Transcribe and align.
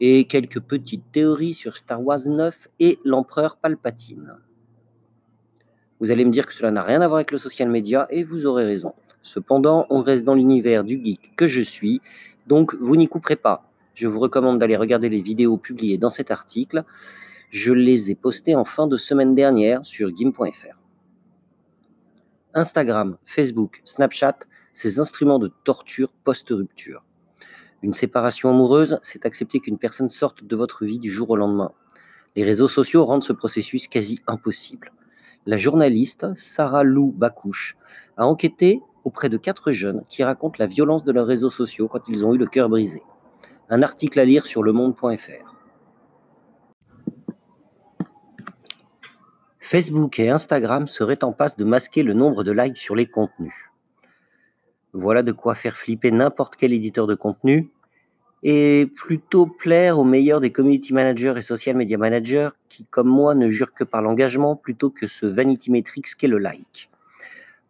Et 0.00 0.24
quelques 0.24 0.60
petites 0.60 1.10
théories 1.10 1.54
sur 1.54 1.76
Star 1.76 2.02
Wars 2.04 2.20
9 2.26 2.68
et 2.80 2.98
l'empereur 3.04 3.56
Palpatine. 3.56 4.34
Vous 6.00 6.10
allez 6.10 6.24
me 6.24 6.30
dire 6.30 6.46
que 6.46 6.52
cela 6.52 6.70
n'a 6.70 6.82
rien 6.82 7.00
à 7.00 7.08
voir 7.08 7.16
avec 7.16 7.32
le 7.32 7.38
social 7.38 7.68
media 7.70 8.06
et 8.10 8.22
vous 8.22 8.46
aurez 8.46 8.64
raison. 8.64 8.92
Cependant, 9.22 9.86
on 9.90 10.02
reste 10.02 10.24
dans 10.24 10.34
l'univers 10.34 10.84
du 10.84 11.02
geek 11.02 11.34
que 11.34 11.48
je 11.48 11.60
suis, 11.60 12.00
donc 12.46 12.74
vous 12.76 12.94
n'y 12.94 13.08
couperez 13.08 13.36
pas 13.36 13.68
je 13.98 14.06
vous 14.06 14.20
recommande 14.20 14.60
d'aller 14.60 14.76
regarder 14.76 15.08
les 15.08 15.20
vidéos 15.20 15.56
publiées 15.56 15.98
dans 15.98 16.08
cet 16.08 16.30
article. 16.30 16.84
Je 17.50 17.72
les 17.72 18.12
ai 18.12 18.14
postées 18.14 18.54
en 18.54 18.64
fin 18.64 18.86
de 18.86 18.96
semaine 18.96 19.34
dernière 19.34 19.84
sur 19.84 20.16
gim.fr. 20.16 20.77
Instagram, 22.54 23.18
Facebook, 23.24 23.82
Snapchat, 23.84 24.36
ces 24.72 24.98
instruments 25.00 25.38
de 25.38 25.50
torture 25.64 26.12
post-rupture. 26.24 27.04
Une 27.82 27.94
séparation 27.94 28.50
amoureuse, 28.50 28.98
c'est 29.02 29.26
accepter 29.26 29.60
qu'une 29.60 29.78
personne 29.78 30.08
sorte 30.08 30.44
de 30.44 30.56
votre 30.56 30.84
vie 30.84 30.98
du 30.98 31.10
jour 31.10 31.30
au 31.30 31.36
lendemain. 31.36 31.72
Les 32.34 32.44
réseaux 32.44 32.68
sociaux 32.68 33.04
rendent 33.04 33.24
ce 33.24 33.32
processus 33.32 33.86
quasi 33.86 34.20
impossible. 34.26 34.92
La 35.46 35.56
journaliste 35.56 36.26
Sarah 36.34 36.82
Lou 36.82 37.12
Bakouche 37.12 37.76
a 38.16 38.26
enquêté 38.26 38.80
auprès 39.04 39.28
de 39.28 39.36
quatre 39.36 39.72
jeunes 39.72 40.02
qui 40.08 40.24
racontent 40.24 40.56
la 40.58 40.66
violence 40.66 41.04
de 41.04 41.12
leurs 41.12 41.26
réseaux 41.26 41.50
sociaux 41.50 41.88
quand 41.88 42.08
ils 42.08 42.26
ont 42.26 42.34
eu 42.34 42.38
le 42.38 42.46
cœur 42.46 42.68
brisé. 42.68 43.02
Un 43.70 43.82
article 43.82 44.18
à 44.20 44.24
lire 44.24 44.46
sur 44.46 44.62
lemonde.fr. 44.62 45.47
Facebook 49.68 50.18
et 50.18 50.30
Instagram 50.30 50.88
seraient 50.88 51.22
en 51.22 51.32
passe 51.32 51.54
de 51.58 51.64
masquer 51.64 52.02
le 52.02 52.14
nombre 52.14 52.42
de 52.42 52.52
likes 52.52 52.78
sur 52.78 52.96
les 52.96 53.04
contenus. 53.04 53.52
Voilà 54.94 55.22
de 55.22 55.30
quoi 55.30 55.54
faire 55.54 55.76
flipper 55.76 56.10
n'importe 56.10 56.56
quel 56.56 56.72
éditeur 56.72 57.06
de 57.06 57.14
contenu 57.14 57.68
et 58.42 58.90
plutôt 58.96 59.44
plaire 59.44 59.98
aux 59.98 60.04
meilleurs 60.04 60.40
des 60.40 60.52
community 60.52 60.94
managers 60.94 61.34
et 61.36 61.42
social 61.42 61.76
media 61.76 61.98
managers 61.98 62.48
qui, 62.70 62.86
comme 62.86 63.08
moi, 63.08 63.34
ne 63.34 63.50
jurent 63.50 63.74
que 63.74 63.84
par 63.84 64.00
l'engagement 64.00 64.56
plutôt 64.56 64.88
que 64.88 65.06
ce 65.06 65.26
vanity 65.26 65.70
metrics 65.70 66.16
qu'est 66.16 66.28
le 66.28 66.38
like. 66.38 66.88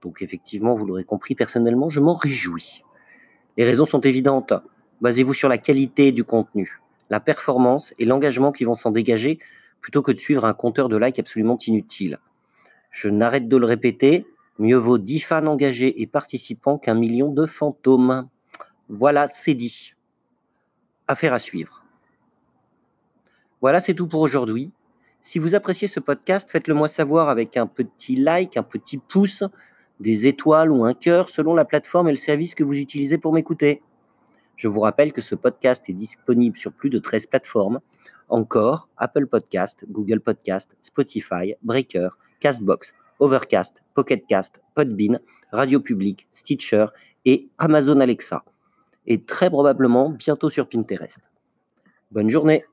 Donc 0.00 0.22
effectivement, 0.22 0.76
vous 0.76 0.86
l'aurez 0.86 1.02
compris, 1.02 1.34
personnellement, 1.34 1.88
je 1.88 1.98
m'en 1.98 2.14
réjouis. 2.14 2.84
Les 3.56 3.64
raisons 3.64 3.86
sont 3.86 4.02
évidentes. 4.02 4.52
Basez-vous 5.00 5.34
sur 5.34 5.48
la 5.48 5.58
qualité 5.58 6.12
du 6.12 6.22
contenu, 6.22 6.80
la 7.10 7.18
performance 7.18 7.92
et 7.98 8.04
l'engagement 8.04 8.52
qui 8.52 8.62
vont 8.62 8.74
s'en 8.74 8.92
dégager 8.92 9.40
plutôt 9.80 10.02
que 10.02 10.12
de 10.12 10.18
suivre 10.18 10.44
un 10.44 10.54
compteur 10.54 10.88
de 10.88 10.96
likes 10.96 11.18
absolument 11.18 11.58
inutile. 11.66 12.18
Je 12.90 13.08
n'arrête 13.08 13.48
de 13.48 13.56
le 13.56 13.66
répéter, 13.66 14.26
mieux 14.58 14.76
vaut 14.76 14.98
10 14.98 15.20
fans 15.20 15.46
engagés 15.46 16.00
et 16.00 16.06
participants 16.06 16.78
qu'un 16.78 16.94
million 16.94 17.30
de 17.30 17.46
fantômes. 17.46 18.28
Voilà, 18.88 19.28
c'est 19.28 19.54
dit. 19.54 19.94
Affaire 21.06 21.32
à 21.32 21.38
suivre. 21.38 21.84
Voilà, 23.60 23.80
c'est 23.80 23.94
tout 23.94 24.06
pour 24.06 24.20
aujourd'hui. 24.20 24.72
Si 25.20 25.38
vous 25.38 25.54
appréciez 25.54 25.88
ce 25.88 26.00
podcast, 26.00 26.50
faites-le 26.50 26.74
moi 26.74 26.88
savoir 26.88 27.28
avec 27.28 27.56
un 27.56 27.66
petit 27.66 28.16
like, 28.16 28.56
un 28.56 28.62
petit 28.62 28.98
pouce, 28.98 29.42
des 30.00 30.26
étoiles 30.26 30.70
ou 30.70 30.84
un 30.84 30.94
cœur 30.94 31.28
selon 31.28 31.54
la 31.54 31.64
plateforme 31.64 32.08
et 32.08 32.12
le 32.12 32.16
service 32.16 32.54
que 32.54 32.64
vous 32.64 32.78
utilisez 32.78 33.18
pour 33.18 33.32
m'écouter. 33.32 33.82
Je 34.56 34.68
vous 34.68 34.80
rappelle 34.80 35.12
que 35.12 35.20
ce 35.20 35.34
podcast 35.34 35.88
est 35.88 35.92
disponible 35.92 36.56
sur 36.56 36.72
plus 36.72 36.90
de 36.90 36.98
13 36.98 37.26
plateformes, 37.26 37.80
encore 38.28 38.88
Apple 38.96 39.26
Podcast, 39.26 39.84
Google 39.88 40.20
Podcast, 40.20 40.76
Spotify, 40.82 41.54
Breaker, 41.62 42.08
Castbox, 42.40 42.94
Overcast, 43.20 43.82
Pocketcast, 43.94 44.60
Podbean, 44.74 45.20
Radio 45.52 45.80
Public, 45.80 46.28
Stitcher 46.30 46.86
et 47.24 47.48
Amazon 47.58 48.00
Alexa. 48.00 48.44
Et 49.06 49.22
très 49.22 49.50
probablement 49.50 50.10
bientôt 50.10 50.50
sur 50.50 50.68
Pinterest. 50.68 51.20
Bonne 52.10 52.30
journée 52.30 52.64